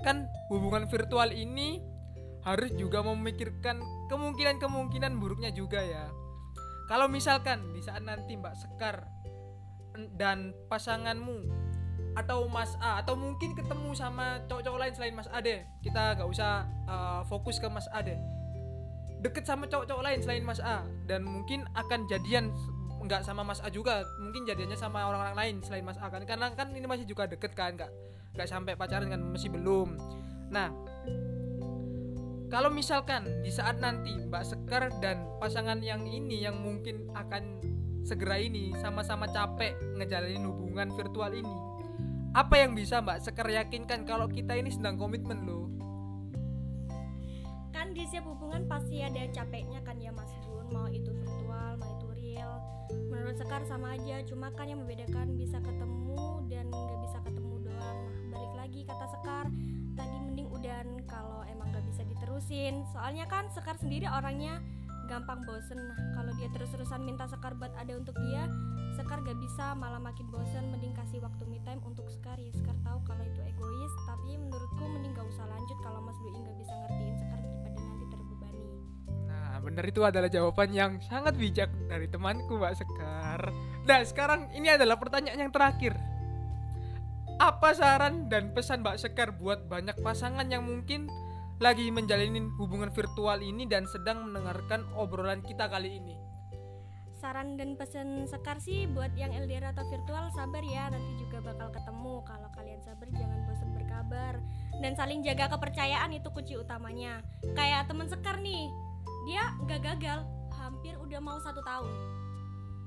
kan 0.00 0.28
hubungan 0.48 0.88
virtual 0.88 1.28
ini 1.32 1.84
harus 2.46 2.70
juga 2.78 3.02
memikirkan 3.02 3.82
kemungkinan-kemungkinan 4.06 5.18
buruknya 5.18 5.50
juga 5.50 5.82
ya. 5.82 6.10
Kalau 6.86 7.10
misalkan 7.10 7.74
di 7.74 7.82
saat 7.82 8.06
nanti 8.06 8.38
Mbak 8.38 8.54
Sekar 8.54 9.10
dan 10.14 10.54
pasanganmu 10.70 11.66
atau 12.16 12.48
Mas 12.48 12.72
A 12.80 13.04
atau 13.04 13.12
mungkin 13.12 13.52
ketemu 13.52 13.92
sama 13.92 14.40
cowok-cowok 14.48 14.80
lain 14.80 14.92
selain 14.96 15.14
Mas 15.16 15.28
A 15.28 15.44
deh 15.44 15.60
kita 15.84 16.16
nggak 16.16 16.28
usah 16.28 16.64
uh, 16.88 17.20
fokus 17.28 17.60
ke 17.60 17.68
Mas 17.68 17.84
A 17.92 18.00
deh. 18.00 18.16
Deket 19.20 19.44
sama 19.44 19.68
cowok-cowok 19.68 20.04
lain 20.04 20.20
selain 20.24 20.44
Mas 20.44 20.62
A 20.64 20.86
dan 21.04 21.26
mungkin 21.26 21.68
akan 21.76 22.08
jadian 22.08 22.54
nggak 23.04 23.20
sama 23.20 23.44
Mas 23.44 23.60
A 23.60 23.68
juga 23.68 24.02
mungkin 24.18 24.48
jadiannya 24.48 24.78
sama 24.80 25.04
orang-orang 25.04 25.36
lain 25.36 25.54
selain 25.60 25.84
Mas 25.84 26.00
A 26.00 26.08
kan 26.08 26.24
karena 26.24 26.50
kan 26.56 26.72
ini 26.72 26.88
masih 26.88 27.04
juga 27.04 27.28
deket 27.28 27.52
kan 27.52 27.76
nggak 27.76 27.92
nggak 28.32 28.48
sampai 28.48 28.72
pacaran 28.80 29.12
kan 29.12 29.20
masih 29.20 29.52
belum. 29.52 30.00
Nah 30.48 30.72
kalau 32.46 32.70
misalkan 32.70 33.26
di 33.42 33.50
saat 33.50 33.82
nanti 33.82 34.14
Mbak 34.14 34.44
Sekar 34.46 34.90
dan 35.02 35.26
pasangan 35.42 35.82
yang 35.82 36.06
ini 36.06 36.42
yang 36.46 36.62
mungkin 36.62 37.10
akan 37.14 37.58
segera 38.06 38.38
ini 38.38 38.70
sama-sama 38.78 39.26
capek 39.26 39.74
ngejalanin 39.98 40.46
hubungan 40.46 40.94
virtual 40.94 41.34
ini 41.34 41.66
apa 42.36 42.60
yang 42.60 42.76
bisa 42.76 43.00
Mbak 43.00 43.24
Sekar 43.24 43.48
yakinkan 43.48 44.04
kalau 44.04 44.28
kita 44.28 44.60
ini 44.60 44.68
sedang 44.68 45.00
komitmen 45.00 45.48
loh? 45.48 45.72
Kan 47.72 47.96
di 47.96 48.04
setiap 48.04 48.28
hubungan 48.28 48.68
pasti 48.68 49.00
ada 49.00 49.24
capeknya 49.32 49.80
kan 49.80 49.96
ya 49.96 50.12
Mas 50.12 50.28
Gun, 50.44 50.68
mau 50.68 50.84
itu 50.84 51.16
virtual, 51.16 51.80
mau 51.80 51.96
itu 51.96 52.08
real. 52.12 52.60
Menurut 53.08 53.40
Sekar 53.40 53.64
sama 53.64 53.96
aja, 53.96 54.20
cuma 54.28 54.52
kan 54.52 54.68
yang 54.68 54.84
membedakan 54.84 55.32
bisa 55.40 55.64
ketemu 55.64 56.35
diterusin. 62.36 62.84
Soalnya 62.92 63.24
kan 63.24 63.48
Sekar 63.48 63.80
sendiri 63.80 64.04
orangnya 64.04 64.60
gampang 65.08 65.40
bosen. 65.48 65.80
Nah 65.80 65.98
kalau 66.12 66.36
dia 66.36 66.52
terus-terusan 66.52 67.00
minta 67.00 67.24
Sekar 67.24 67.56
buat 67.56 67.72
ada 67.80 67.96
untuk 67.96 68.12
dia 68.28 68.44
Sekar 68.92 69.24
gak 69.24 69.40
bisa 69.40 69.72
malah 69.72 70.00
makin 70.00 70.28
bosen. 70.28 70.68
Mending 70.68 70.92
kasih 70.92 71.24
waktu 71.24 71.48
me 71.48 71.64
time 71.64 71.80
untuk 71.88 72.04
Sekar. 72.12 72.36
Ya 72.36 72.52
Sekar 72.52 72.76
tahu 72.84 73.00
kalau 73.08 73.24
itu 73.24 73.40
egois 73.40 73.92
tapi 74.04 74.36
menurutku 74.36 74.84
mending 74.84 75.16
gak 75.16 75.26
usah 75.32 75.48
lanjut 75.48 75.78
kalau 75.80 76.00
Mas 76.04 76.18
Doi 76.20 76.36
gak 76.36 76.56
bisa 76.60 76.72
ngertiin 76.76 77.16
Sekar 77.16 77.40
daripada 77.40 77.78
nanti 77.80 78.04
terbebani. 78.12 78.64
Nah 79.24 79.52
bener 79.64 79.84
itu 79.88 80.00
adalah 80.04 80.28
jawaban 80.28 80.70
yang 80.76 80.92
sangat 81.00 81.34
bijak 81.40 81.72
dari 81.88 82.06
temanku 82.12 82.60
Mbak 82.60 82.74
Sekar. 82.76 83.40
Nah 83.88 83.98
sekarang 84.04 84.52
ini 84.52 84.68
adalah 84.76 85.00
pertanyaan 85.00 85.48
yang 85.48 85.52
terakhir. 85.54 85.96
Apa 87.36 87.76
saran 87.76 88.28
dan 88.32 88.52
pesan 88.52 88.80
Mbak 88.84 88.96
Sekar 88.96 89.28
buat 89.32 89.68
banyak 89.68 90.00
pasangan 90.00 90.48
yang 90.48 90.64
mungkin 90.64 91.08
lagi 91.56 91.88
menjalani 91.88 92.52
hubungan 92.60 92.92
virtual 92.92 93.40
ini 93.40 93.64
dan 93.64 93.88
sedang 93.88 94.28
mendengarkan 94.28 94.84
obrolan 94.92 95.40
kita 95.40 95.68
kali 95.72 95.96
ini? 95.96 96.26
saran 97.26 97.58
dan 97.58 97.74
pesan 97.74 98.28
Sekar 98.30 98.62
sih 98.62 98.86
buat 98.86 99.10
yang 99.18 99.34
LDR 99.34 99.74
atau 99.74 99.82
virtual 99.90 100.30
sabar 100.30 100.62
ya. 100.62 100.92
Nanti 100.94 101.26
juga 101.26 101.42
bakal 101.42 101.74
ketemu. 101.74 102.22
Kalau 102.22 102.48
kalian 102.54 102.80
sabar 102.86 103.08
jangan 103.10 103.40
bosan 103.50 103.70
berkabar. 103.74 104.38
Dan 104.78 104.92
saling 104.94 105.26
jaga 105.26 105.50
kepercayaan 105.50 106.14
itu 106.14 106.28
kunci 106.30 106.54
utamanya. 106.54 107.24
Kayak 107.58 107.90
temen 107.90 108.06
Sekar 108.06 108.38
nih 108.38 108.70
dia 109.26 109.42
nggak 109.58 109.80
gagal. 109.82 110.22
Hampir 110.54 110.94
udah 111.02 111.18
mau 111.18 111.42
satu 111.42 111.58
tahun. 111.66 111.90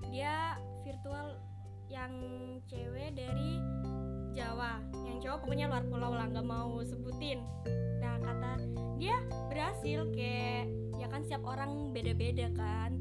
Dia 0.08 0.56
virtual 0.88 1.36
yang 1.92 2.14
cewek 2.70 3.18
dari 3.18 3.60
Jawa. 4.34 4.82
Yang 5.06 5.18
cowok 5.26 5.40
pokoknya 5.46 5.66
luar 5.70 5.84
pulau 5.88 6.12
lah 6.14 6.28
nggak 6.30 6.48
mau 6.48 6.80
sebutin. 6.86 7.42
Nah 8.00 8.18
kata 8.22 8.52
dia 9.00 9.18
berhasil 9.48 10.08
kayak 10.12 10.70
ya 11.00 11.08
kan 11.08 11.24
setiap 11.26 11.44
orang 11.48 11.92
beda-beda 11.96 12.52
kan. 12.54 12.96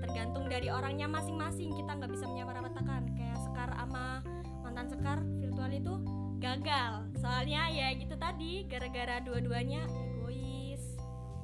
Tergantung 0.00 0.48
dari 0.48 0.72
orangnya 0.72 1.06
masing-masing. 1.06 1.76
Kita 1.76 1.96
nggak 1.96 2.10
bisa 2.10 2.24
menyamaratakan 2.26 3.14
kayak 3.14 3.36
Sekar 3.44 3.70
ama 3.76 4.24
mantan 4.64 4.88
Sekar 4.88 5.18
virtual 5.38 5.70
itu 5.70 5.94
gagal. 6.40 6.92
Soalnya 7.20 7.68
ya 7.68 7.92
gitu 7.94 8.16
tadi 8.16 8.64
gara-gara 8.64 9.20
dua-duanya 9.20 9.84
egois. 9.86 10.82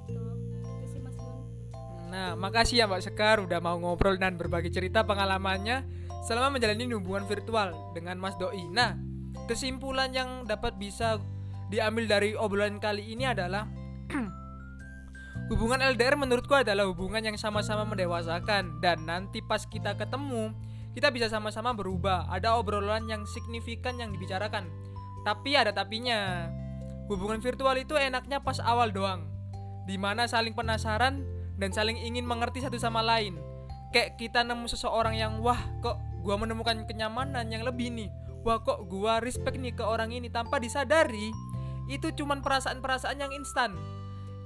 Tuh 0.08 0.34
itu 0.80 0.86
sih 0.88 1.00
Mas 1.04 1.14
Gun 1.14 1.44
nah 2.06 2.38
makasih 2.38 2.80
ya 2.80 2.84
Mbak 2.86 3.02
Sekar 3.02 3.42
udah 3.42 3.58
mau 3.58 3.76
ngobrol 3.82 4.14
dan 4.16 4.38
berbagi 4.38 4.70
cerita 4.70 5.02
pengalamannya 5.02 5.84
selama 6.26 6.58
menjalani 6.58 6.90
hubungan 6.90 7.26
virtual 7.26 7.74
dengan 7.94 8.18
Mas 8.18 8.34
Doi. 8.38 8.66
Nah 8.70 8.98
kesimpulan 9.46 10.12
yang 10.12 10.44
dapat 10.44 10.74
bisa 10.76 11.22
diambil 11.70 12.06
dari 12.06 12.34
obrolan 12.34 12.78
kali 12.78 13.14
ini 13.14 13.26
adalah 13.26 13.66
Hubungan 15.46 15.78
LDR 15.78 16.18
menurutku 16.18 16.58
adalah 16.58 16.90
hubungan 16.90 17.22
yang 17.22 17.38
sama-sama 17.38 17.86
mendewasakan 17.86 18.82
dan 18.82 19.06
nanti 19.06 19.38
pas 19.38 19.62
kita 19.62 19.94
ketemu, 19.94 20.50
kita 20.90 21.14
bisa 21.14 21.30
sama-sama 21.30 21.70
berubah. 21.70 22.26
Ada 22.26 22.58
obrolan 22.58 23.06
yang 23.06 23.22
signifikan 23.30 23.94
yang 23.94 24.10
dibicarakan. 24.10 24.66
Tapi 25.22 25.54
ada 25.54 25.70
tapinya. 25.70 26.50
Hubungan 27.06 27.38
virtual 27.38 27.78
itu 27.78 27.94
enaknya 27.94 28.42
pas 28.42 28.58
awal 28.58 28.90
doang. 28.90 29.30
Di 29.86 29.94
mana 29.94 30.26
saling 30.26 30.50
penasaran 30.50 31.22
dan 31.62 31.70
saling 31.70 31.94
ingin 31.94 32.26
mengerti 32.26 32.58
satu 32.58 32.74
sama 32.74 32.98
lain. 32.98 33.38
Kayak 33.94 34.18
kita 34.18 34.42
nemu 34.42 34.66
seseorang 34.66 35.14
yang 35.14 35.38
wah 35.46 35.62
kok 35.78 35.94
gua 36.26 36.42
menemukan 36.42 36.82
kenyamanan 36.90 37.46
yang 37.54 37.62
lebih 37.62 37.94
nih. 37.94 38.10
Wah 38.46 38.62
kok 38.62 38.86
gua 38.86 39.18
respect 39.18 39.58
nih 39.58 39.74
ke 39.74 39.82
orang 39.82 40.14
ini 40.14 40.30
tanpa 40.30 40.62
disadari 40.62 41.34
itu 41.90 42.14
cuman 42.14 42.46
perasaan-perasaan 42.46 43.18
yang 43.18 43.34
instan 43.34 43.74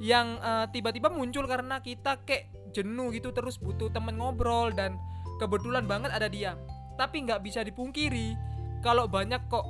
yang 0.01 0.41
uh, 0.41 0.65
tiba-tiba 0.73 1.13
muncul 1.13 1.45
karena 1.45 1.85
kita 1.85 2.17
kayak 2.25 2.49
jenuh 2.73 3.13
gitu 3.13 3.29
terus 3.37 3.61
butuh 3.61 3.93
temen 3.93 4.17
ngobrol 4.17 4.73
dan 4.73 4.97
kebetulan 5.37 5.85
banget 5.85 6.17
ada 6.17 6.33
dia. 6.33 6.57
Tapi 6.97 7.29
nggak 7.29 7.45
bisa 7.45 7.61
dipungkiri 7.61 8.33
kalau 8.81 9.05
banyak 9.05 9.45
kok 9.53 9.69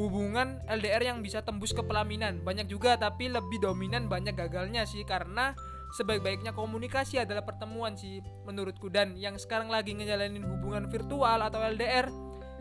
hubungan 0.00 0.60
LDR 0.68 1.12
yang 1.12 1.20
bisa 1.20 1.44
tembus 1.44 1.76
ke 1.76 1.84
pelaminan. 1.84 2.40
Banyak 2.40 2.72
juga 2.72 2.96
tapi 2.96 3.28
lebih 3.28 3.60
dominan 3.60 4.08
banyak 4.08 4.32
gagalnya 4.32 4.88
sih 4.88 5.04
karena 5.04 5.52
sebaik-baiknya 6.00 6.56
komunikasi 6.56 7.20
adalah 7.20 7.44
pertemuan 7.44 8.00
sih 8.00 8.24
menurutku. 8.48 8.88
Dan 8.88 9.16
yang 9.20 9.36
sekarang 9.36 9.68
lagi 9.68 9.92
ngejalanin 9.92 10.44
hubungan 10.44 10.88
virtual 10.88 11.44
atau 11.44 11.60
LDR 11.60 12.08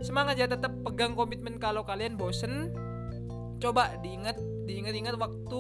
semangat 0.01 0.36
ya 0.39 0.47
tetap 0.49 0.71
pegang 0.84 1.13
komitmen 1.13 1.60
kalau 1.62 1.84
kalian 1.88 2.19
bosen. 2.19 2.71
Coba 3.60 3.95
diingat 4.03 4.36
diingat-ingat 4.65 5.15
waktu 5.15 5.60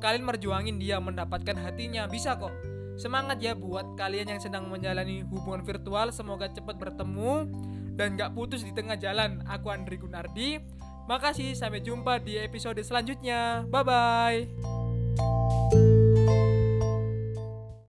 kalian 0.00 0.24
merjuangin 0.24 0.76
dia 0.80 1.00
mendapatkan 1.00 1.56
hatinya. 1.58 2.08
Bisa 2.08 2.36
kok. 2.36 2.52
Semangat 2.94 3.42
ya 3.42 3.58
buat 3.58 3.98
kalian 3.98 4.38
yang 4.38 4.40
sedang 4.40 4.70
menjalani 4.70 5.26
hubungan 5.26 5.66
virtual. 5.66 6.14
Semoga 6.14 6.46
cepat 6.46 6.78
bertemu 6.78 7.50
dan 7.98 8.14
gak 8.14 8.34
putus 8.38 8.62
di 8.62 8.70
tengah 8.70 8.94
jalan. 8.94 9.42
Aku 9.50 9.70
Andri 9.70 9.98
Gunardi. 9.98 10.62
Makasih 11.04 11.52
sampai 11.52 11.84
jumpa 11.84 12.22
di 12.22 12.40
episode 12.40 12.80
selanjutnya. 12.80 13.68
Bye 13.68 13.84
bye 13.84 14.83